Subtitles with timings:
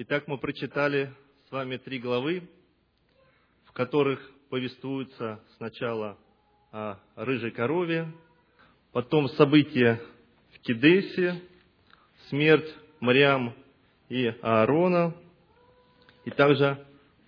[0.00, 1.12] Итак, мы прочитали
[1.48, 2.48] с вами три главы,
[3.64, 6.16] в которых повествуется сначала
[6.70, 8.06] о рыжей корове,
[8.92, 10.00] потом события
[10.52, 11.42] в Кедесе,
[12.28, 13.56] смерть Мариам
[14.08, 15.16] и Аарона,
[16.24, 16.78] и также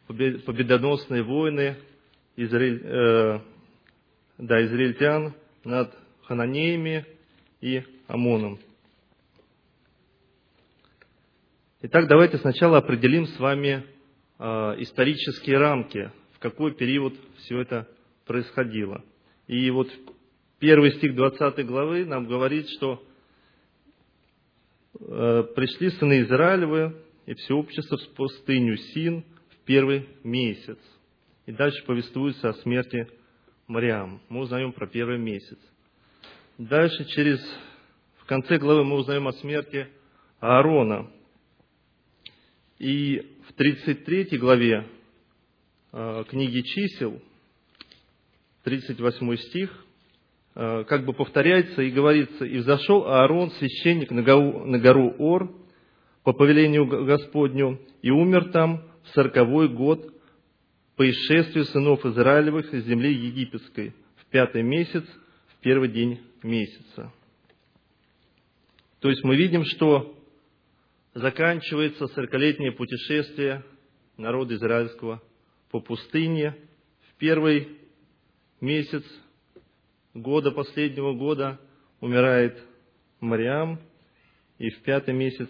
[0.06, 1.76] победоносные войны
[2.36, 3.40] израиль, э,
[4.38, 5.34] да, израильтян
[5.64, 5.92] над
[6.22, 7.04] Хананеями
[7.60, 8.60] и Амоном.
[11.82, 13.86] Итак, давайте сначала определим с вами
[14.38, 14.44] э,
[14.80, 17.88] исторические рамки, в какой период все это
[18.26, 19.02] происходило.
[19.46, 19.88] И вот
[20.58, 23.02] первый стих 20 главы нам говорит, что
[25.00, 30.78] э, пришли сыны Израилевы и все общество в пустыню Син в первый месяц.
[31.46, 33.08] И дальше повествуется о смерти
[33.68, 34.20] Мариам.
[34.28, 35.58] Мы узнаем про первый месяц.
[36.58, 37.40] Дальше через,
[38.18, 39.88] в конце главы мы узнаем о смерти
[40.40, 41.10] Аарона.
[42.80, 44.86] И в 33 главе
[45.92, 47.20] э, книги чисел,
[48.64, 49.84] 38 стих,
[50.54, 55.54] э, как бы повторяется и говорится, «И взошел Аарон, священник, на гору, Ор,
[56.24, 60.14] по повелению Господню, и умер там в сороковой год
[60.96, 65.04] по исшествию сынов Израилевых из земли египетской, в пятый месяц,
[65.48, 67.12] в первый день месяца».
[69.00, 70.16] То есть мы видим, что
[71.14, 73.64] заканчивается сорокалетнее путешествие
[74.16, 75.22] народа израильского
[75.70, 76.56] по пустыне.
[77.10, 77.78] В первый
[78.60, 79.04] месяц
[80.14, 81.60] года, последнего года,
[82.00, 82.62] умирает
[83.20, 83.80] Мариам,
[84.58, 85.48] и в пятый месяц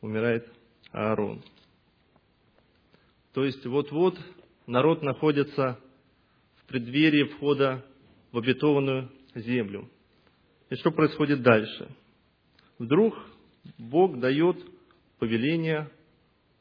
[0.00, 0.46] умирает
[0.92, 1.42] Аарон.
[3.32, 4.18] То есть вот-вот
[4.66, 5.78] народ находится
[6.56, 7.84] в преддверии входа
[8.32, 9.90] в обетованную землю.
[10.70, 11.88] И что происходит дальше?
[12.78, 13.14] Вдруг
[13.78, 14.56] Бог дает
[15.18, 15.90] повеление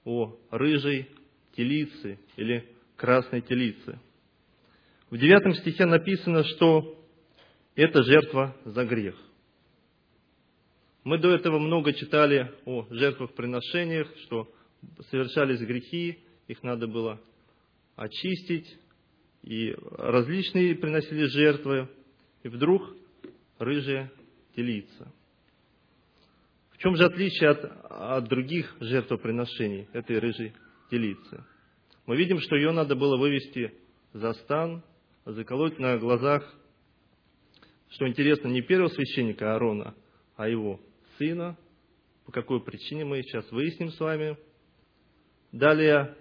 [0.05, 1.09] о рыжей
[1.55, 3.99] телице или красной телице.
[5.09, 6.99] В девятом стихе написано, что
[7.75, 9.15] это жертва за грех.
[11.03, 14.49] Мы до этого много читали о жертвах приношениях, что
[15.09, 17.21] совершались грехи, их надо было
[17.95, 18.77] очистить,
[19.43, 21.89] и различные приносили жертвы,
[22.43, 22.95] и вдруг
[23.59, 24.11] рыжая
[24.55, 25.11] телица–
[26.83, 30.53] чем же отличие от, от других жертвоприношений этой рыжей
[30.91, 31.45] телицы?
[32.05, 33.73] Мы видим, что ее надо было вывести
[34.11, 34.83] за стан,
[35.23, 36.43] заколоть на глазах,
[37.89, 39.95] что интересно, не первого священника Аарона,
[40.35, 40.81] а его
[41.17, 41.57] сына.
[42.25, 44.37] По какой причине мы сейчас выясним с вами.
[45.53, 46.17] Далее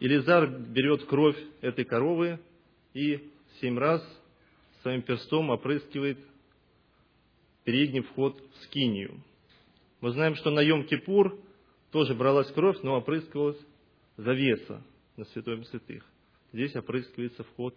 [0.00, 2.40] Илизар берет кровь этой коровы
[2.92, 3.30] и
[3.62, 4.02] семь раз
[4.82, 6.18] своим перстом опрыскивает
[7.64, 9.22] передний вход в скинию.
[10.00, 11.38] Мы знаем, что на Йом-Кипур
[11.90, 13.58] тоже бралась кровь, но опрыскивалась
[14.16, 14.82] завеса
[15.16, 16.04] на Святом Святых.
[16.52, 17.74] Здесь опрыскивается вход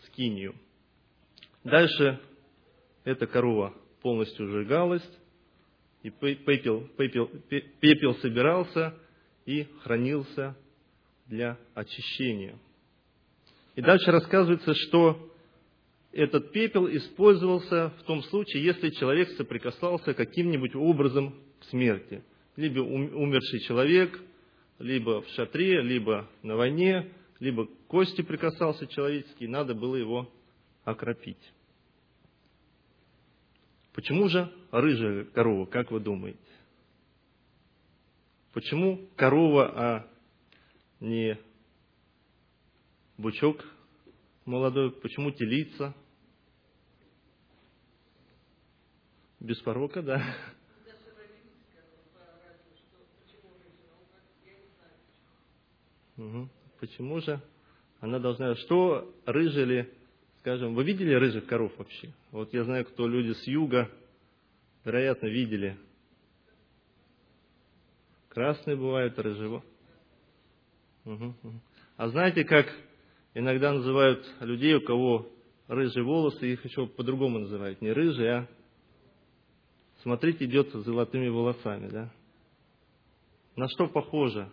[0.00, 0.54] в скинию.
[1.64, 2.20] Дальше
[3.04, 5.08] эта корова полностью сжигалась,
[6.02, 8.94] и пепел, пепел, пепел собирался
[9.46, 10.56] и хранился
[11.26, 12.58] для очищения.
[13.76, 15.31] И дальше рассказывается, что
[16.12, 22.22] этот пепел использовался в том случае, если человек соприкасался каким-нибудь образом к смерти.
[22.56, 24.20] Либо умерший человек,
[24.78, 30.30] либо в шатре, либо на войне, либо к кости прикасался человеческий, надо было его
[30.84, 31.52] окропить.
[33.94, 36.38] Почему же рыжая корова, как вы думаете?
[38.52, 40.08] Почему корова, а
[41.00, 41.38] не
[43.16, 43.64] бучок
[44.44, 44.90] молодой?
[44.90, 45.94] Почему телица?
[49.42, 50.22] Без порока, да.
[56.78, 57.40] Почему же
[57.98, 58.54] она должна...
[58.54, 59.92] Что рыжили,
[60.38, 62.12] скажем, вы видели рыжих коров вообще?
[62.30, 63.90] Вот я знаю, кто люди с юга,
[64.84, 65.76] вероятно, видели.
[68.28, 69.64] Красные бывают, рыжего.
[71.96, 72.72] А знаете, как
[73.34, 75.28] иногда называют людей, у кого
[75.66, 77.80] рыжие волосы, их еще по-другому называют.
[77.80, 78.48] Не рыжие, а
[80.02, 82.12] смотрите, идет с золотыми волосами, да?
[83.56, 84.50] На что похоже,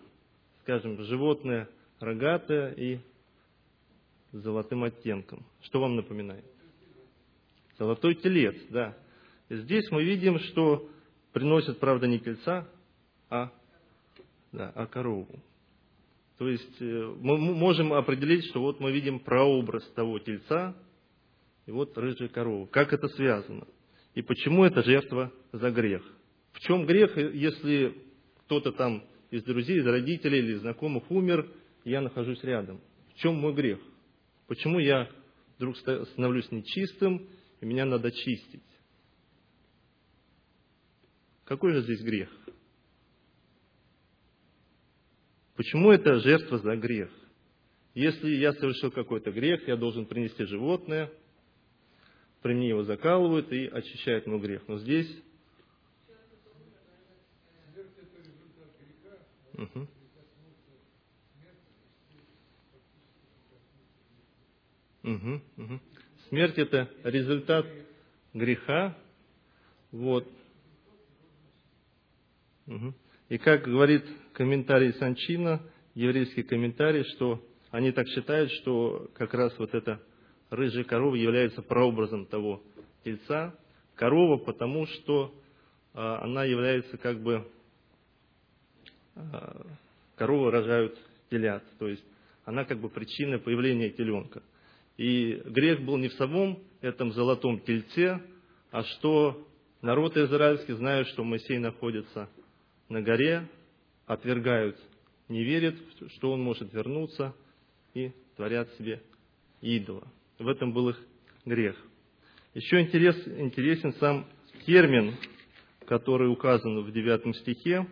[0.61, 1.69] скажем, животное
[1.99, 2.99] рогатое и
[4.31, 5.45] с золотым оттенком?
[5.61, 6.45] Что вам напоминает?
[7.77, 8.97] Золотой телец, да.
[9.49, 10.87] Здесь мы видим, что
[11.31, 12.67] приносят, правда, не тельца,
[13.29, 13.51] а,
[14.51, 15.39] да, а корову.
[16.37, 20.75] То есть э, мы можем определить, что вот мы видим прообраз того тельца
[21.65, 22.65] и вот рыжая корова.
[22.67, 23.65] Как это связано?
[24.19, 26.03] И почему это жертва за грех?
[26.51, 27.95] В чем грех, если
[28.43, 29.01] кто-то там
[29.31, 31.49] из друзей, из родителей или знакомых умер,
[31.85, 32.81] и я нахожусь рядом.
[33.13, 33.79] В чем мой грех?
[34.45, 35.09] Почему я
[35.55, 37.29] вдруг становлюсь нечистым,
[37.61, 38.61] и меня надо чистить?
[41.45, 42.29] Какой же здесь грех?
[45.55, 47.09] Почему это жертва за грех?
[47.93, 51.09] Если я совершил какой-то грех, я должен принести животное,
[52.41, 54.61] при мне его закалывают и очищают мой грех.
[54.67, 55.09] Но здесь...
[59.53, 59.87] Угу.
[65.03, 65.79] Угу.
[66.29, 67.65] Смерть это результат
[68.33, 68.97] греха.
[69.91, 70.27] Вот.
[72.67, 72.93] Угу.
[73.29, 75.61] И как говорит комментарий Санчина,
[75.95, 80.01] еврейский комментарий, что они так считают, что как раз вот эта
[80.49, 82.61] рыжая корова является прообразом того
[83.03, 83.55] тельца.
[83.95, 85.33] Корова, потому что
[85.93, 87.47] а, она является как бы
[89.15, 89.65] а,
[90.15, 90.97] коровы рожают
[91.29, 92.03] телят, то есть
[92.45, 94.41] она как бы причина появления теленка.
[94.97, 98.21] И грех был не в самом этом золотом тельце,
[98.71, 99.47] а что
[99.81, 102.29] народ израильский, зная, что Моисей находится
[102.89, 103.47] на горе,
[104.05, 104.77] отвергают,
[105.27, 105.75] не верят,
[106.15, 107.33] что он может вернуться,
[107.93, 109.01] и творят себе
[109.61, 110.07] идола.
[110.39, 110.99] В этом был их
[111.45, 111.75] грех.
[112.53, 114.25] Еще интерес, интересен сам
[114.65, 115.15] термин,
[115.85, 117.85] который указан в девятом стихе,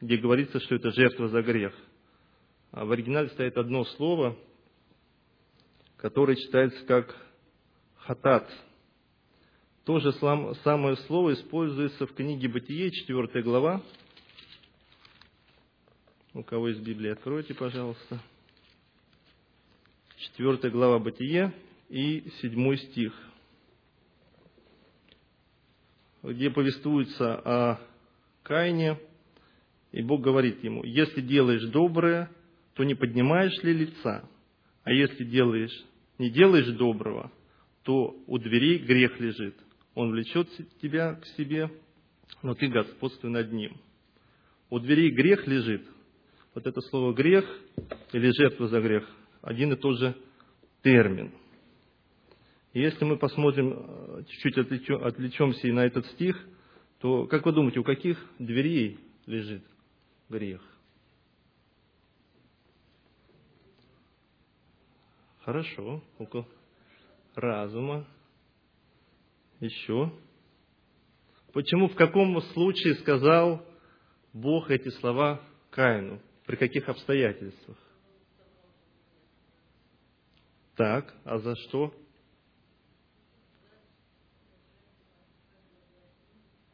[0.00, 1.72] где говорится, что это жертва за грех.
[2.72, 4.36] А в оригинале стоит одно слово,
[5.96, 7.16] которое читается как
[7.98, 8.50] хатат.
[9.84, 13.80] То же самое слово используется в книге Бытие, 4 глава.
[16.34, 18.20] У кого есть Библия, откройте, пожалуйста.
[20.36, 21.52] 4 глава Бытие
[21.92, 23.12] и 7 стих,
[26.22, 27.80] где повествуется о
[28.42, 28.98] Каине,
[29.92, 32.30] и Бог говорит ему, если делаешь доброе,
[32.72, 34.26] то не поднимаешь ли лица,
[34.84, 35.84] а если делаешь,
[36.16, 37.30] не делаешь доброго,
[37.82, 39.54] то у дверей грех лежит.
[39.94, 40.48] Он влечет
[40.80, 41.70] тебя к себе,
[42.42, 43.76] но ты господствуй над ним.
[44.70, 45.86] У дверей грех лежит.
[46.54, 47.44] Вот это слово грех
[48.14, 49.06] или жертва за грех–
[49.42, 50.16] один и тот же
[50.82, 51.32] термин.
[52.72, 56.42] И если мы посмотрим, э, чуть-чуть отвлечемся и на этот стих,
[57.00, 59.62] то, как вы думаете, у каких дверей лежит
[60.28, 60.62] грех?
[65.40, 66.46] Хорошо, около
[67.34, 68.06] разума.
[69.60, 70.12] Еще.
[71.52, 73.66] Почему, в каком случае сказал
[74.32, 76.20] Бог эти слова Каину?
[76.46, 77.76] При каких обстоятельствах?
[80.76, 81.94] Так, а за что?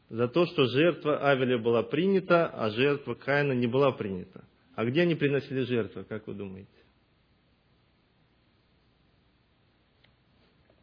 [0.09, 4.43] За то, что жертва Авеля была принята, а жертва Каина не была принята.
[4.75, 6.69] А где они приносили жертву, как вы думаете?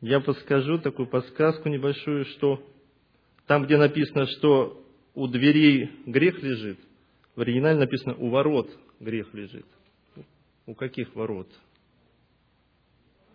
[0.00, 2.62] Я подскажу такую подсказку небольшую, что
[3.46, 4.84] там, где написано, что
[5.14, 6.78] у дверей грех лежит,
[7.34, 8.70] в оригинале написано у ворот
[9.00, 9.66] грех лежит.
[10.66, 11.48] У каких ворот?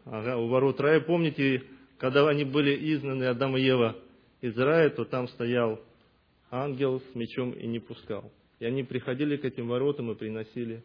[0.06, 1.00] Ага, у ворот рая.
[1.02, 1.64] Помните,
[1.98, 3.96] когда они были изгнаны, Адам и Ева
[4.42, 5.80] из рая, то там стоял
[6.50, 8.32] ангел с мечом и не пускал.
[8.60, 10.84] И они приходили к этим воротам и приносили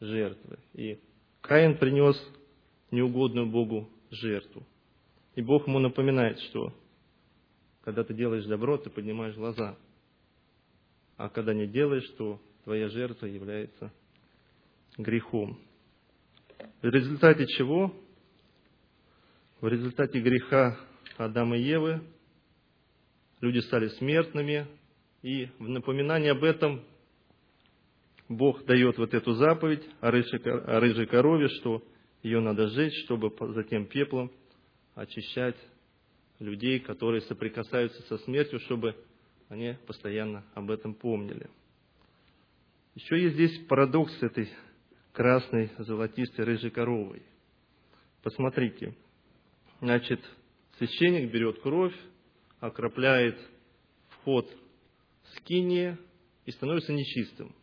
[0.00, 0.58] жертвы.
[0.74, 1.00] И
[1.40, 2.16] Каин принес
[2.90, 4.66] неугодную Богу жертву.
[5.34, 6.72] И Бог ему напоминает, что
[7.82, 9.76] когда ты делаешь добро, ты поднимаешь глаза.
[11.16, 13.92] А когда не делаешь, то твоя жертва является
[14.96, 15.58] грехом.
[16.82, 17.92] В результате чего
[19.60, 20.78] в результате греха
[21.16, 22.00] Адама и Евы
[23.40, 24.66] люди стали смертными,
[25.22, 26.82] и в напоминание об этом
[28.28, 31.82] Бог дает вот эту заповедь о рыжей, о рыжей корове, что
[32.22, 34.30] ее надо сжечь, чтобы затем пеплом
[34.94, 35.56] очищать
[36.38, 38.94] людей, которые соприкасаются со смертью, чтобы
[39.48, 41.48] они постоянно об этом помнили.
[42.94, 44.50] Еще есть здесь парадокс этой
[45.12, 47.22] красной, золотистой, рыжей коровой.
[48.22, 48.94] Посмотрите,
[49.80, 50.20] Значит,
[50.76, 51.94] священник берет кровь,
[52.60, 53.38] окропляет
[54.08, 54.50] вход
[55.36, 55.96] скинии
[56.44, 57.54] и становится нечистым.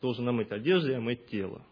[0.00, 1.64] Должен намыть одежду и омыть тело.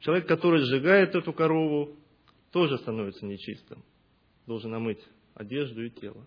[0.00, 1.96] Человек, который сжигает эту корову,
[2.52, 3.84] тоже становится нечистым.
[4.46, 5.00] Должен омыть
[5.34, 6.26] одежду и тело.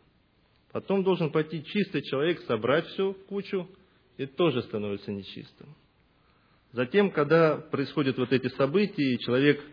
[0.71, 3.67] Потом должен пойти чистый человек, собрать все в кучу,
[4.17, 5.75] и тоже становится нечистым.
[6.71, 9.63] Затем, когда происходят вот эти события, и человек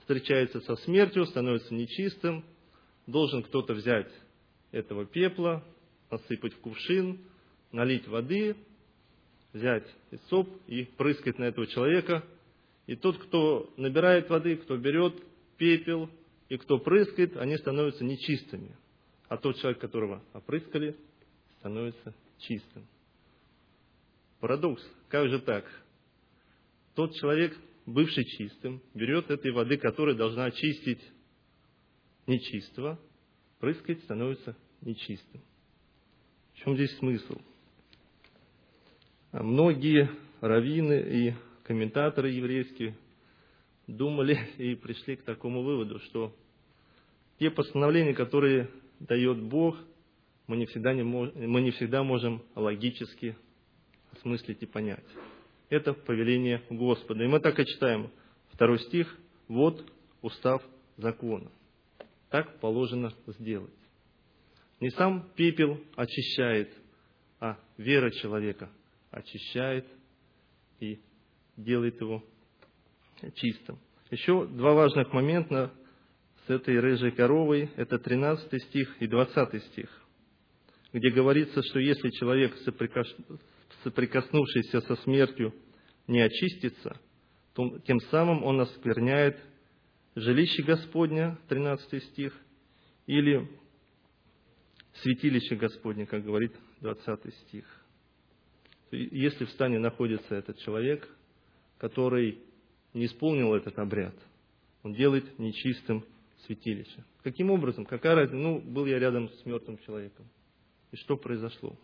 [0.00, 2.44] встречается со смертью, становится нечистым,
[3.06, 4.10] должен кто-то взять
[4.70, 5.64] этого пепла,
[6.10, 7.18] насыпать в кувшин,
[7.72, 8.56] налить воды
[9.52, 9.86] взять
[10.28, 12.24] соп и прыскать на этого человека.
[12.86, 15.14] И тот, кто набирает воды, кто берет
[15.56, 16.08] пепел
[16.48, 18.74] и кто прыскает, они становятся нечистыми.
[19.28, 20.96] А тот человек, которого опрыскали,
[21.58, 22.86] становится чистым.
[24.40, 24.82] Парадокс.
[25.08, 25.64] Как же так?
[26.94, 31.00] Тот человек, бывший чистым, берет этой воды, которая должна очистить
[32.26, 32.98] нечистого,
[33.58, 35.40] прыскает, становится нечистым.
[36.54, 37.38] В чем здесь смысл?
[39.32, 40.10] А многие
[40.40, 41.34] раввины и
[41.64, 42.96] комментаторы еврейские
[43.86, 46.34] думали и пришли к такому выводу, что
[47.38, 48.68] те постановления, которые
[49.00, 49.76] дает Бог,
[50.46, 53.36] мы не всегда, не мож, мы не всегда можем логически
[54.12, 55.04] осмыслить и понять.
[55.68, 57.22] Это повеление Господа.
[57.22, 58.10] И мы так и читаем.
[58.52, 59.14] Второй стих.
[59.46, 59.84] Вот
[60.22, 60.62] устав
[60.96, 61.50] закона.
[62.30, 63.72] Так положено сделать.
[64.80, 66.72] Не сам пепел очищает,
[67.40, 68.70] а вера человека
[69.10, 69.86] очищает
[70.80, 71.00] и
[71.56, 72.22] делает его
[73.34, 73.78] чистым.
[74.10, 75.72] Еще два важных момента
[76.46, 77.70] с этой рыжей коровой.
[77.76, 80.06] Это 13 стих и 20 стих,
[80.92, 82.54] где говорится, что если человек,
[83.82, 85.54] соприкоснувшийся со смертью,
[86.06, 86.98] не очистится,
[87.54, 89.38] то тем самым он оскверняет
[90.20, 92.36] жилище Господня, 13 стих,
[93.06, 93.48] или
[95.02, 97.64] святилище Господне, как говорит 20 стих.
[98.90, 101.08] Если в стане находится этот человек,
[101.78, 102.38] который
[102.94, 104.14] не исполнил этот обряд,
[104.82, 106.04] он делает нечистым
[106.46, 107.04] святилище.
[107.22, 107.84] Каким образом?
[107.84, 108.36] Какая разница?
[108.36, 110.26] Ну, был я рядом с мертвым человеком.
[110.90, 111.76] И что произошло?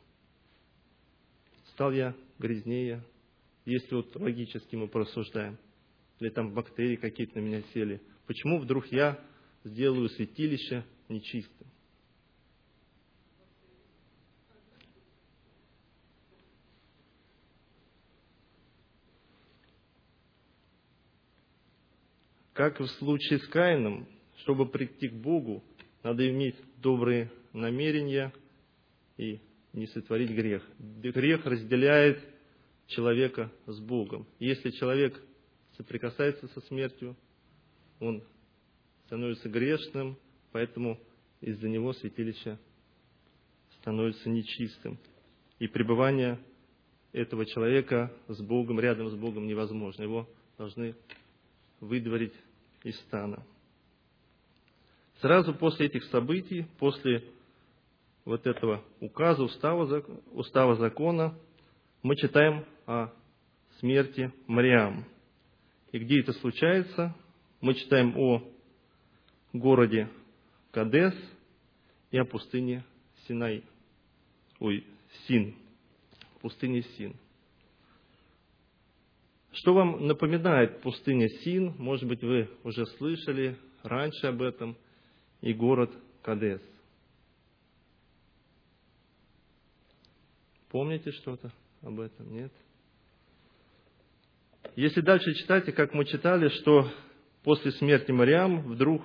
[1.72, 3.02] Стал я грязнее,
[3.64, 5.58] если вот логически мы просуждаем.
[6.20, 8.00] Или там бактерии какие-то на меня сели.
[8.26, 9.18] Почему вдруг я
[9.64, 11.66] сделаю святилище нечистым?
[22.54, 24.06] Как в случае с Каином,
[24.38, 25.62] чтобы прийти к Богу,
[26.04, 28.32] надо иметь добрые намерения
[29.16, 29.40] и
[29.72, 30.64] не сотворить грех.
[30.78, 32.22] Грех разделяет
[32.86, 34.26] человека с Богом.
[34.38, 35.20] Если человек
[35.76, 37.16] соприкасается со смертью,
[38.00, 38.22] он
[39.06, 40.16] становится грешным,
[40.52, 40.98] поэтому
[41.40, 42.58] из-за него святилище
[43.80, 44.98] становится нечистым.
[45.58, 46.38] И пребывание
[47.12, 50.02] этого человека с Богом, рядом с Богом невозможно.
[50.02, 50.94] Его должны
[51.80, 52.34] выдворить
[52.82, 53.44] из стана.
[55.20, 57.24] Сразу после этих событий, после
[58.24, 61.38] вот этого указа, устава, устава закона,
[62.02, 63.10] мы читаем о
[63.78, 65.04] смерти Мариам.
[65.92, 67.14] И где это случается?
[67.64, 68.42] Мы читаем о
[69.54, 70.10] городе
[70.70, 71.14] Кадес
[72.10, 72.84] и о пустыне
[73.26, 73.64] Синай.
[74.60, 74.84] Ой,
[75.26, 75.54] Син.
[76.42, 77.16] Пустыне Син.
[79.50, 81.74] Что вам напоминает пустыня Син?
[81.78, 84.76] Может быть, вы уже слышали раньше об этом.
[85.40, 85.90] И город
[86.20, 86.60] Кадес.
[90.68, 92.30] Помните что-то об этом?
[92.30, 92.52] Нет?
[94.76, 96.92] Если дальше читать, как мы читали, что
[97.44, 99.02] после смерти Мариам вдруг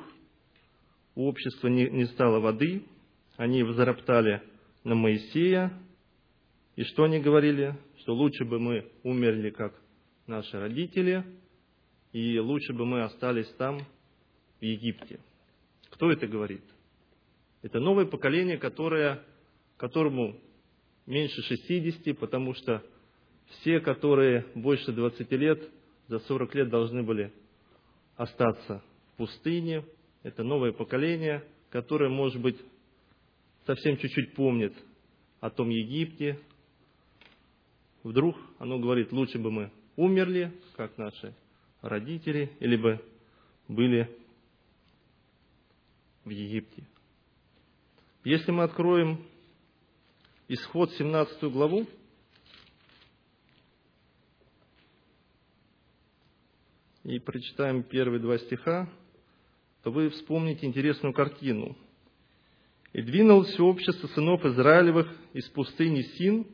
[1.14, 2.86] у общества не, не стало воды,
[3.36, 4.42] они возроптали
[4.84, 5.72] на Моисея,
[6.76, 7.76] и что они говорили?
[8.00, 9.74] Что лучше бы мы умерли, как
[10.26, 11.26] наши родители,
[12.14, 13.80] и лучше бы мы остались там,
[14.60, 15.20] в Египте.
[15.90, 16.64] Кто это говорит?
[17.62, 19.22] Это новое поколение, которое,
[19.76, 20.40] которому
[21.06, 22.82] меньше 60, потому что
[23.50, 25.70] все, которые больше 20 лет,
[26.08, 27.34] за 40 лет должны были
[28.20, 28.84] остаться
[29.14, 29.86] в пустыне.
[30.24, 32.58] Это новое поколение, которое, может быть,
[33.66, 34.74] совсем чуть-чуть помнит
[35.40, 36.38] о том Египте.
[38.04, 41.34] Вдруг оно говорит, лучше бы мы умерли, как наши
[41.82, 43.00] родители, или бы
[43.70, 44.14] были
[46.26, 46.84] в Египте.
[48.26, 49.26] Если мы откроем
[50.50, 51.88] исход 17 главу,
[57.04, 58.90] и прочитаем первые два стиха,
[59.84, 61.78] то вы вспомните интересную картину.
[62.92, 66.48] «И двинулось общество сынов Израилевых из пустыни Син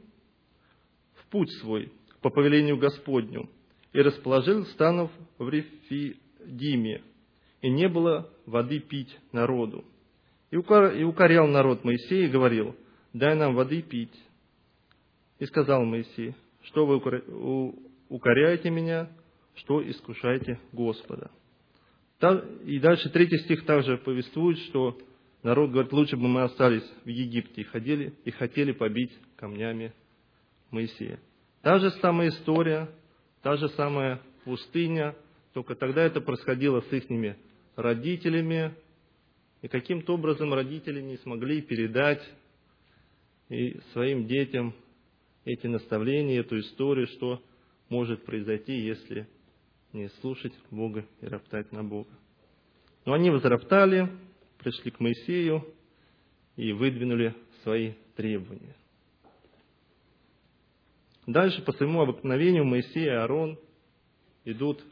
[1.13, 3.49] в путь свой, по повелению Господню,
[3.93, 7.01] и расположил станов в Рефидиме,
[7.61, 9.85] и не было воды пить народу.
[10.51, 12.75] И укорял народ Моисея и говорил,
[13.13, 14.13] дай нам воды пить.
[15.39, 17.01] И сказал Моисей, что вы
[18.09, 19.09] укоряете меня,
[19.55, 21.31] что искушаете Господа.
[22.65, 24.97] И дальше третий стих также повествует, что
[25.43, 29.93] народ говорит, лучше бы мы остались в Египте и ходили и хотели побить камнями
[30.71, 31.19] Моисея.
[31.61, 32.89] Та же самая история,
[33.41, 35.15] та же самая пустыня,
[35.53, 37.05] только тогда это происходило с их
[37.75, 38.73] родителями,
[39.61, 42.21] и каким-то образом родители не смогли передать
[43.49, 44.73] и своим детям
[45.43, 47.41] эти наставления, эту историю, что
[47.89, 49.27] может произойти, если
[49.95, 52.11] не слушать Бога и роптать на Бога.
[53.05, 54.09] Но они возроптали,
[54.57, 55.65] пришли к Моисею
[56.57, 57.33] и выдвинули
[57.63, 58.75] свои требования.
[61.25, 63.57] Дальше по своему обыкновению Моисей и Аарон
[64.43, 64.83] идут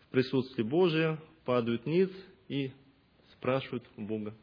[0.00, 2.10] в присутствие Божие, падают ниц
[2.48, 2.72] и
[3.34, 4.34] спрашивают у Бога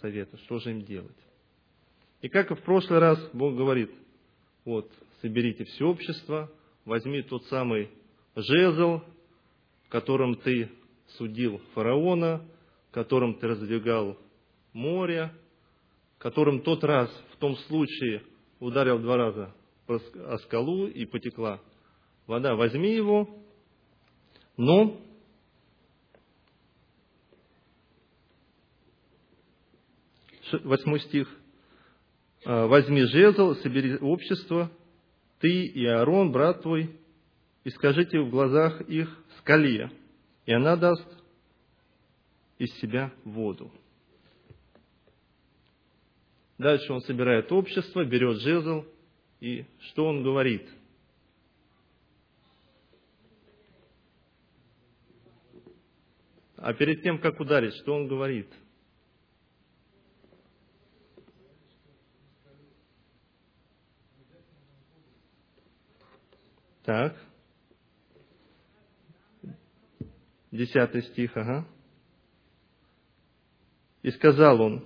[0.00, 1.16] совета, что же им делать.
[2.20, 3.90] И как и в прошлый раз, Бог говорит,
[4.64, 4.90] вот,
[5.22, 6.50] соберите все общество,
[6.84, 7.90] возьми тот самый
[8.36, 9.00] жезл,
[9.88, 10.70] которым ты
[11.16, 12.42] судил фараона,
[12.90, 14.18] которым ты раздвигал
[14.72, 15.32] море,
[16.18, 18.22] которым тот раз, в том случае,
[18.60, 19.54] ударил два раза
[19.86, 21.60] о скалу и потекла
[22.26, 22.54] вода.
[22.54, 23.28] Возьми его,
[24.56, 25.00] но
[30.62, 31.28] восьмой стих.
[32.46, 34.70] «А, возьми жезл, собери общество,
[35.40, 36.90] ты и Аарон, брат твой,
[37.64, 39.90] и скажите в глазах их скале,
[40.44, 41.08] и она даст
[42.58, 43.72] из себя воду.
[46.58, 48.84] Дальше он собирает общество, берет жезл,
[49.40, 50.68] и что он говорит?
[56.56, 58.48] А перед тем, как ударить, что он говорит?
[66.84, 67.16] Так.
[70.54, 71.66] Десятый стих, ага.
[74.02, 74.84] И сказал он,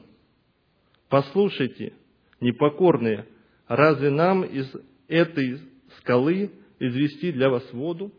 [1.11, 1.93] послушайте,
[2.41, 3.27] непокорные,
[3.67, 4.67] разве нам из
[5.09, 5.61] этой
[5.99, 8.11] скалы извести для вас воду?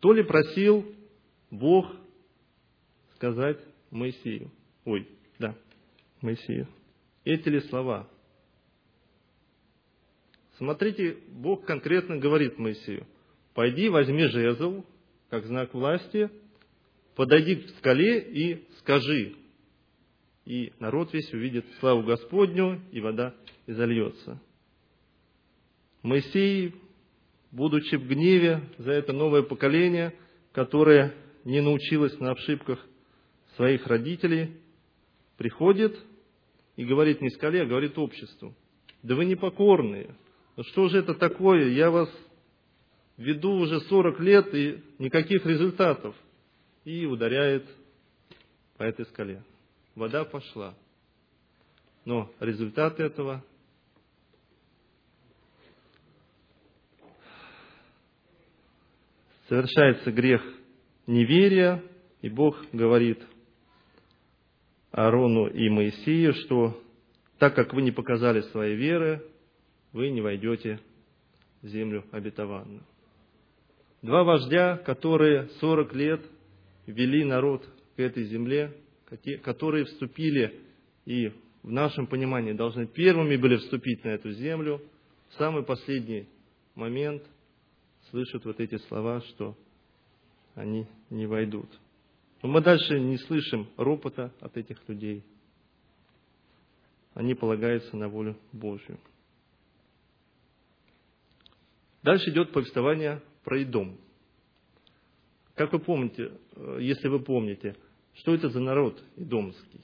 [0.00, 0.92] То ли просил
[1.52, 1.86] Бог
[3.14, 3.60] сказать
[3.92, 4.50] Моисею.
[4.84, 5.06] Ой,
[5.38, 5.54] да,
[6.20, 6.66] Моисею.
[7.22, 8.08] Эти ли слова?
[10.56, 13.06] Смотрите, Бог конкретно говорит Моисею,
[13.54, 14.84] пойди возьми жезл,
[15.30, 16.30] как знак власти,
[17.14, 19.34] подойди к скале и скажи,
[20.44, 23.34] и народ весь увидит славу Господню, и вода
[23.66, 24.40] изольется.
[26.02, 26.74] Моисей,
[27.50, 30.14] будучи в гневе за это новое поколение,
[30.52, 31.14] которое
[31.44, 32.84] не научилось на ошибках
[33.56, 34.56] своих родителей,
[35.36, 35.98] приходит
[36.76, 38.54] и говорит не скале, а говорит обществу.
[39.02, 40.14] Да вы непокорные.
[40.56, 41.68] Ну что же это такое?
[41.68, 42.08] Я вас
[43.18, 46.16] веду уже 40 лет и никаких результатов.
[46.84, 47.66] И ударяет
[48.78, 49.42] по этой скале
[49.98, 50.74] вода пошла.
[52.04, 53.44] Но результат этого
[59.48, 60.40] совершается грех
[61.06, 61.82] неверия,
[62.22, 63.20] и Бог говорит
[64.92, 66.80] Аарону и Моисею, что
[67.38, 69.22] так как вы не показали своей веры,
[69.92, 70.80] вы не войдете
[71.62, 72.84] в землю обетованную.
[74.02, 76.20] Два вождя, которые 40 лет
[76.86, 78.72] вели народ к этой земле,
[79.42, 80.60] которые вступили
[81.04, 81.32] и
[81.62, 84.80] в нашем понимании должны первыми были вступить на эту землю,
[85.30, 86.28] в самый последний
[86.74, 87.22] момент
[88.10, 89.56] слышат вот эти слова, что
[90.54, 91.68] они не войдут.
[92.42, 95.24] Но мы дальше не слышим ропота от этих людей.
[97.14, 98.98] Они полагаются на волю Божью.
[102.02, 103.96] Дальше идет повествование про Идом.
[105.54, 107.74] Как вы помните, э, если вы помните,
[108.12, 109.80] что это за народ идомский?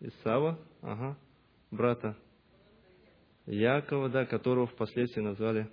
[0.00, 1.16] Исава, ага,
[1.70, 2.18] брата
[3.46, 5.70] Якова, да, которого впоследствии назвали,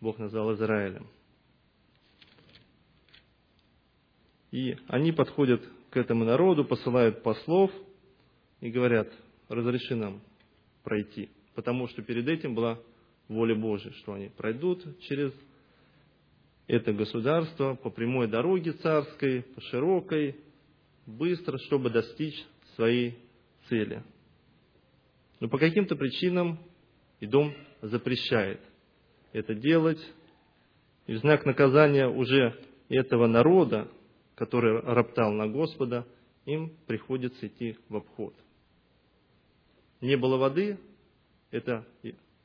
[0.00, 1.08] Бог назвал Израилем.
[4.52, 7.72] И они подходят к этому народу, посылают послов
[8.60, 9.12] и говорят,
[9.48, 10.22] разреши нам
[10.84, 11.30] пройти.
[11.56, 12.78] Потому что перед этим была
[13.30, 15.32] воля Божия, что они пройдут через
[16.66, 20.36] это государство по прямой дороге царской, по широкой,
[21.06, 23.18] быстро, чтобы достичь своей
[23.68, 24.02] цели.
[25.38, 26.58] Но по каким-то причинам
[27.20, 28.60] и дом запрещает
[29.32, 30.00] это делать.
[31.06, 33.88] И в знак наказания уже этого народа,
[34.34, 36.06] который роптал на Господа,
[36.46, 38.34] им приходится идти в обход.
[40.00, 40.78] Не было воды,
[41.50, 41.86] это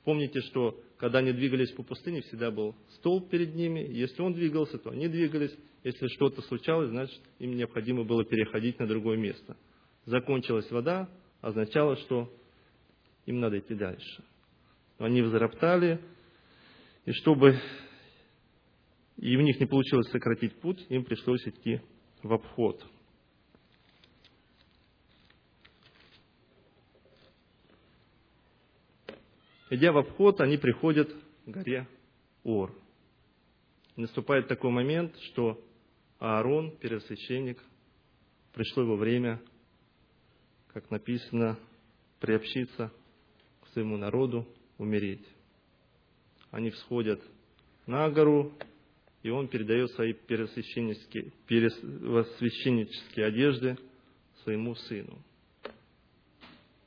[0.06, 3.80] помните, что когда они двигались по пустыне, всегда был столб перед ними.
[3.80, 5.54] Если он двигался, то они двигались.
[5.84, 9.58] Если что-то случалось, значит, им необходимо было переходить на другое место.
[10.06, 11.10] Закончилась вода,
[11.42, 12.32] означало, что
[13.26, 14.24] им надо идти дальше.
[14.98, 16.00] Но они возроптали,
[17.06, 17.60] и чтобы
[19.18, 21.82] и у них не получилось сократить путь, им пришлось идти
[22.22, 22.86] в обход.
[29.70, 31.88] Идя в обход, они приходят к горе
[32.44, 32.72] Ор.
[33.96, 35.60] И наступает такой момент, что
[36.20, 37.64] Аарон, первосвященник,
[38.54, 39.42] пришло его время,
[40.68, 41.58] как написано,
[42.20, 42.92] приобщиться
[43.62, 44.48] к своему народу,
[44.78, 45.26] умереть.
[46.52, 47.22] Они всходят
[47.88, 48.54] на гору,
[49.24, 51.32] и он передает свои первосвященнические,
[53.26, 53.78] одежды
[54.44, 55.18] своему сыну.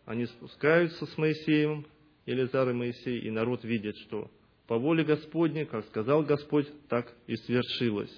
[0.05, 1.87] Они спускаются с Моисеем,
[2.29, 4.31] Елизар и Моисей, и народ видит, что
[4.67, 8.15] по воле Господней, как сказал Господь, так и свершилось.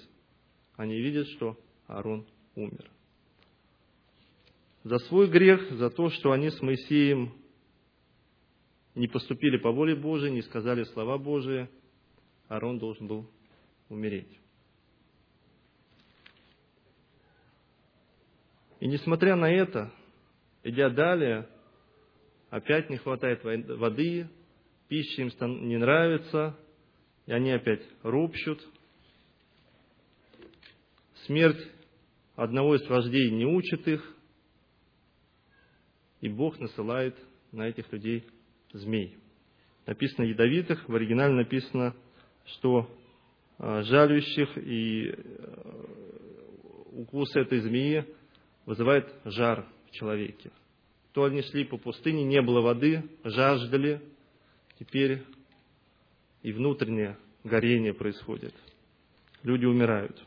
[0.75, 2.91] Они видят, что Аарон умер.
[4.83, 7.31] За свой грех, за то, что они с Моисеем
[8.95, 11.69] не поступили по воле Божией, не сказали слова Божии,
[12.49, 13.31] Аарон должен был
[13.87, 14.37] умереть.
[18.81, 19.89] И несмотря на это,
[20.63, 21.47] идя далее,
[22.51, 24.29] опять не хватает воды,
[24.87, 26.55] пища им не нравится,
[27.25, 28.61] и они опять ропщут.
[31.25, 31.67] Смерть
[32.35, 34.15] одного из вождей не учит их,
[36.19, 37.17] и Бог насылает
[37.51, 38.23] на этих людей
[38.71, 39.17] змей.
[39.87, 41.95] Написано ядовитых, в оригинале написано,
[42.45, 42.87] что
[43.63, 45.85] Э, жалющих, и э,
[46.93, 48.03] укус этой змеи
[48.65, 50.49] вызывает жар в человеке.
[51.13, 54.01] То они шли по пустыне, не было воды, жаждали,
[54.79, 55.23] теперь
[56.41, 58.53] и внутреннее горение происходит.
[59.43, 60.21] Люди умирают.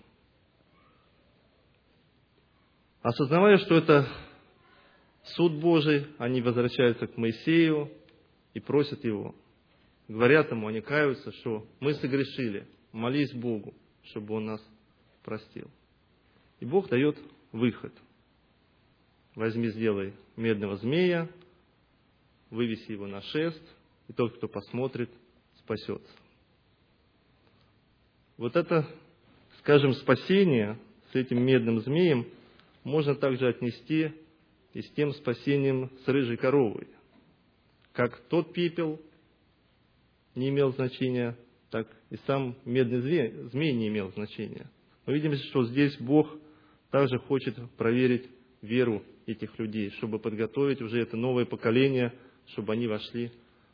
[3.03, 4.09] Осознавая, что это
[5.37, 7.91] суд Божий, они возвращаются к Моисею
[8.53, 9.35] и просят его.
[10.09, 14.67] Говорят ему, они каются, что мы согрешили– молись Богу, чтобы Он нас
[15.23, 15.69] простил.
[16.61, 17.19] И Бог дает
[17.53, 17.93] выход.
[19.35, 21.29] Возьми, сделай медного змея,
[22.51, 23.63] вывеси его на шест,
[24.09, 25.11] и тот, кто посмотрит,
[25.59, 26.13] спасется.
[28.37, 28.87] Вот это,
[29.59, 30.79] скажем, спасение
[31.13, 32.27] с этим медным змеем
[32.85, 34.13] можно также отнести
[34.73, 36.89] и с тем спасением с рыжей коровой.
[37.93, 39.01] Как тот пепел
[40.35, 41.37] не имел значения,
[41.71, 43.01] так и сам медный
[43.51, 44.71] змей, не имел значения.
[45.07, 46.29] Мы видим, что здесь Бог
[46.91, 48.29] также хочет проверить
[48.63, 52.13] веру этих людей, чтобы подготовить уже это новое поколение,
[52.49, 53.31] чтобы они вошли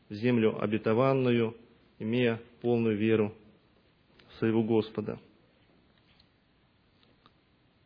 [0.09, 1.57] в землю обетованную,
[1.99, 3.35] имея полную веру
[4.29, 5.19] в своего Господа.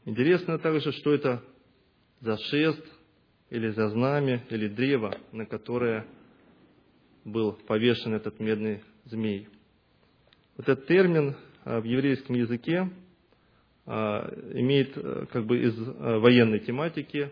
[0.04, 1.42] Интересно также, что это
[2.20, 2.84] за шест,
[3.50, 6.06] или за знамя, или древо, на которое
[7.24, 9.48] был повешен этот медный змей.
[10.56, 12.90] Вот этот термин а, в еврейском языке
[13.86, 17.30] а, имеет э, как бы из военной тематики.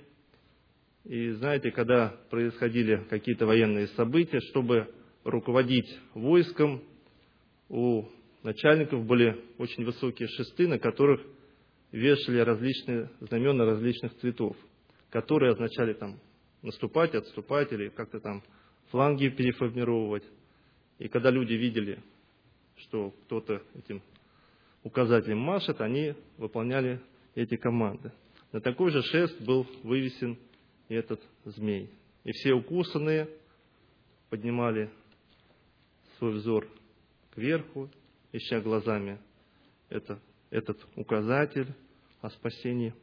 [1.05, 4.93] И знаете, когда происходили какие-то военные события, чтобы
[5.25, 6.83] руководить войском,
[7.69, 8.05] у
[8.43, 11.21] начальников были очень высокие шесты, на которых
[11.91, 14.57] вешали различные знамена различных цветов,
[15.11, 16.21] которые означали там
[16.63, 18.43] наступать, отступать или как-то там
[18.91, 20.25] фланги переформировать.
[20.99, 21.99] И когда люди видели
[22.83, 24.03] что кто-то этим
[24.83, 27.01] указателем машет, они выполняли
[27.35, 28.13] эти команды.
[28.51, 30.39] На такой же шест был вывесен
[30.95, 31.91] этот змей.
[32.25, 33.29] И все укусанные
[34.31, 34.91] поднимали
[36.19, 36.69] свой взор
[37.35, 37.91] кверху,
[38.33, 39.19] ища глазами
[39.89, 41.75] это, этот указатель
[42.21, 42.95] о спасении,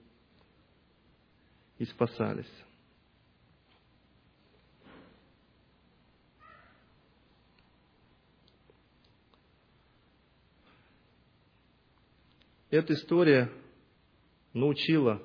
[1.78, 2.52] и спасались.
[12.70, 13.52] Эта история
[14.54, 15.22] научила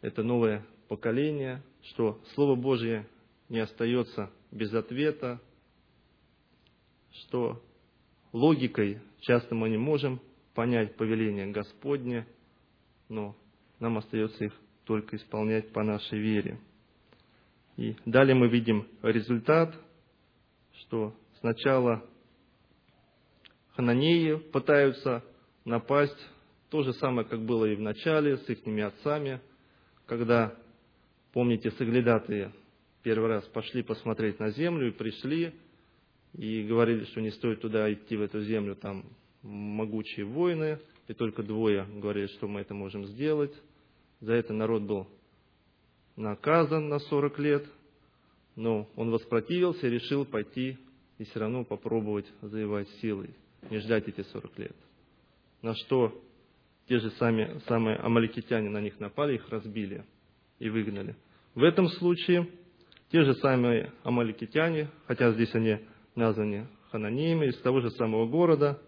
[0.00, 3.06] это новое поколение, что Слово Божье
[3.48, 5.40] не остается без ответа,
[7.12, 7.62] что
[8.32, 10.20] логикой часто мы не можем
[10.54, 12.26] понять повеление Господне,
[13.08, 13.36] но
[13.80, 14.52] нам остается их
[14.84, 16.58] только исполнять по нашей вере.
[17.76, 19.74] И далее мы видим результат,
[20.80, 22.04] что сначала
[23.74, 25.24] хананеи пытаются
[25.64, 26.18] напасть
[26.70, 29.40] то же самое, как было и в начале с их отцами,
[30.06, 30.54] когда,
[31.34, 32.52] помните, соглядатые
[33.02, 35.52] первый раз пошли посмотреть на землю и пришли,
[36.32, 39.04] и говорили, что не стоит туда идти, в эту землю, там
[39.42, 43.52] могучие воины, и только двое говорили, что мы это можем сделать.
[44.20, 45.08] За это народ был
[46.16, 47.66] наказан на 40 лет,
[48.54, 50.78] но он воспротивился и решил пойти
[51.18, 53.30] и все равно попробовать завоевать силой,
[53.70, 54.76] не ждать эти 40 лет.
[55.62, 56.16] На что
[56.88, 60.04] те же сами, самые амаликитяне на них напали, их разбили
[60.64, 61.14] и выгнали.
[61.54, 62.48] В этом случае
[63.10, 65.78] те же самые амаликитяне, хотя здесь они
[66.14, 68.80] названы хананеями, из того же самого города,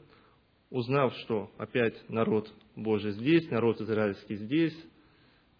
[0.70, 4.76] узнав, что опять народ Божий здесь, народ израильский здесь,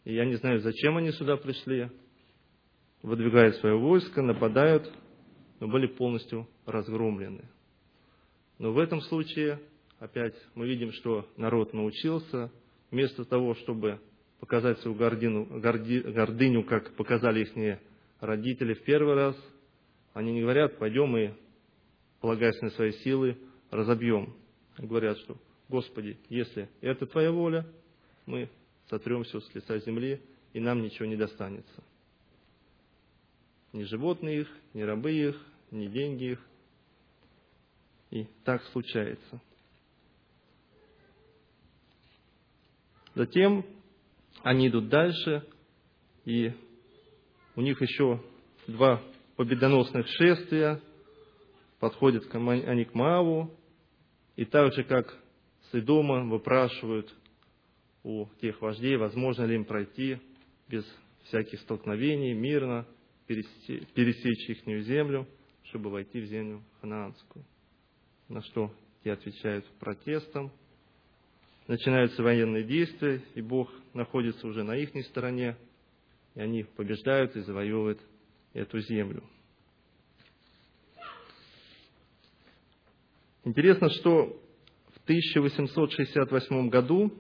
[0.05, 1.91] и я не знаю, зачем они сюда пришли,
[3.03, 4.91] выдвигают свое войско, нападают,
[5.61, 7.45] но были полностью разгромлены.
[8.59, 9.61] Но в этом случае
[9.99, 12.51] опять мы видим, что народ научился,
[12.91, 14.01] вместо того, чтобы
[14.41, 17.79] показать свою гордину, горди, гордыню, как показали их
[18.21, 19.37] родители в первый раз,
[20.15, 21.33] они не говорят, пойдем и,
[22.21, 23.39] полагаясь на свои силы,
[23.71, 24.35] разобьем.
[24.79, 25.37] Говорят, что,
[25.69, 27.67] Господи, если это Твоя воля,
[28.27, 28.49] мы
[28.89, 30.21] сотрем все с лица земли,
[30.53, 31.83] и нам ничего не достанется.
[33.73, 36.47] Ни животные их, ни рабы их, ни деньги их.
[38.11, 39.41] И так случается.
[43.15, 43.65] Затем
[44.43, 45.47] они идут дальше,
[46.25, 46.53] и
[47.55, 48.23] у них еще
[48.67, 49.03] два
[49.37, 50.81] победоносных шествия,
[51.79, 53.55] подходят они к Мааву,
[54.37, 55.17] и так же, как
[55.71, 57.15] с Идома, выпрашивают
[58.03, 60.19] у тех вождей, возможно ли им пройти
[60.69, 60.85] без
[61.25, 62.87] всяких столкновений, мирно,
[63.27, 65.27] пересечь их землю,
[65.65, 67.45] чтобы войти в землю ханаанскую.
[68.29, 68.73] На что
[69.03, 70.53] те отвечают протестом–
[71.67, 75.57] начинаются военные действия, и Бог находится уже на их стороне,
[76.35, 78.01] и они побеждают и завоевывают
[78.53, 79.25] эту землю.
[83.45, 84.41] Интересно, что
[84.95, 87.13] в 1868 году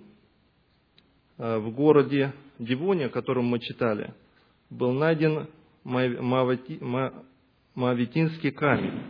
[1.39, 4.13] э, в городе Дивоне, о котором мы читали,
[4.71, 5.49] был найден
[5.85, 6.81] Моавитинский
[8.51, 9.01] камень,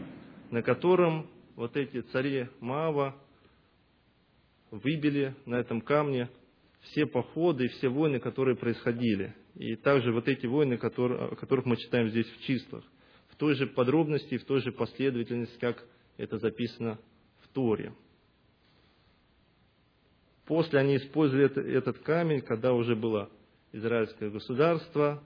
[0.50, 3.16] на котором вот эти цари Маава
[4.70, 6.28] выбили на этом камне
[6.80, 9.34] все походы и все войны, которые происходили.
[9.54, 12.84] И также вот эти войны, которые, о которых мы читаем здесь в числах.
[13.28, 15.84] В той же подробности, в той же последовательности, как
[16.16, 16.98] это записано
[17.40, 17.92] в Торе.
[20.46, 23.28] После они использовали это, этот камень, когда уже было
[23.72, 25.22] израильское государство,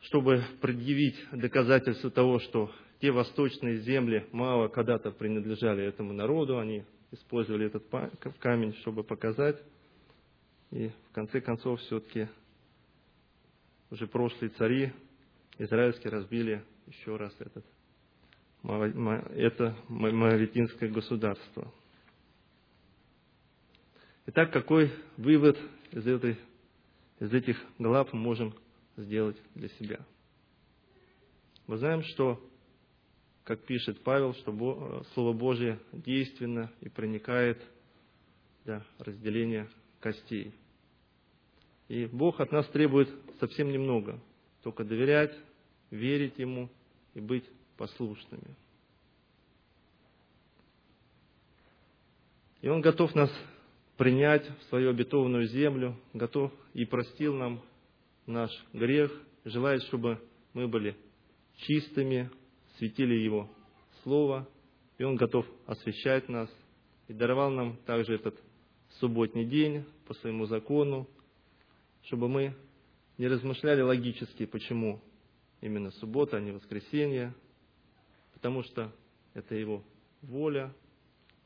[0.00, 7.66] чтобы предъявить доказательства того, что те восточные земли мало когда-то принадлежали этому народу, они использовали
[7.66, 7.84] этот
[8.38, 9.60] камень, чтобы показать.
[10.70, 12.28] И в конце концов все-таки
[13.90, 14.92] уже прошлые цари
[15.58, 17.64] израильские разбили еще раз этот,
[18.62, 21.72] это Моавитинское государство.
[24.26, 25.56] Итак, какой вывод
[25.92, 26.36] из, этой,
[27.20, 28.54] из этих глав мы можем
[28.96, 30.00] сделать для себя?
[31.68, 32.40] Мы знаем, что
[33.46, 37.62] как пишет Павел, что э, Слово Божье действенно и проникает
[38.64, 39.68] для разделения
[40.00, 40.52] костей.
[41.86, 44.18] И Бог от нас требует совсем немного,
[44.64, 45.32] только доверять,
[45.92, 46.68] верить Ему
[47.14, 47.44] и быть
[47.76, 48.56] послушными.
[52.62, 53.30] И Он готов нас
[53.96, 57.62] принять в свою обетованную землю, готов и простил нам
[58.26, 59.12] наш грех,
[59.44, 60.20] желает, чтобы
[60.52, 60.96] мы были
[61.58, 62.28] чистыми,
[62.78, 63.48] светили Его
[64.02, 64.48] Слово,
[64.98, 66.50] и Он готов освещать нас,
[67.08, 68.40] и даровал нам также этот
[68.98, 71.08] субботний день по своему закону,
[72.04, 72.54] чтобы мы
[73.18, 75.00] не размышляли логически, почему
[75.60, 77.34] именно суббота, а не воскресенье,
[78.34, 78.92] потому что
[79.34, 79.82] это Его
[80.22, 80.72] воля.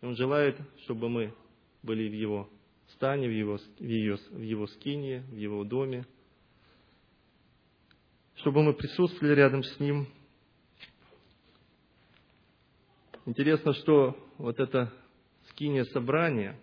[0.01, 1.35] И Он желает, чтобы мы
[1.83, 2.51] были в Его
[2.95, 6.07] стане, в Его, в его, в его скине, в Его доме,
[8.37, 10.07] чтобы мы присутствовали рядом с Ним–
[13.27, 14.93] Интересно, что вот это
[15.51, 16.59] скиния собрания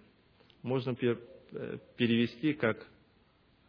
[0.63, 2.85] можно э, перевести как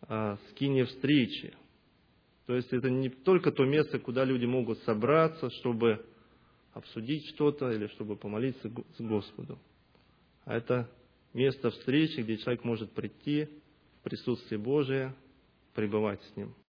[0.03, 1.55] а, скиния встречи.
[2.47, 6.05] То есть это не только то место, куда люди могут собраться, чтобы
[6.73, 9.59] обсудить что-то или чтобы помолиться с Господу.
[10.45, 10.91] А это
[11.35, 13.49] место встречи, где человек может прийти
[14.01, 15.15] в присутствие Божие,
[15.75, 16.55] пребывать с Ним.